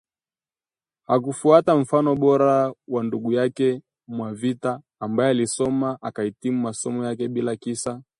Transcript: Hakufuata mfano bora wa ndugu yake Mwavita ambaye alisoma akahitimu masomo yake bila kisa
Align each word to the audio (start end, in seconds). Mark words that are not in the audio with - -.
Hakufuata 1.07 1.75
mfano 1.75 2.15
bora 2.15 2.73
wa 2.87 3.03
ndugu 3.03 3.33
yake 3.33 3.81
Mwavita 4.07 4.81
ambaye 4.99 5.29
alisoma 5.31 5.97
akahitimu 6.01 6.61
masomo 6.61 7.05
yake 7.05 7.27
bila 7.27 7.55
kisa 7.55 8.01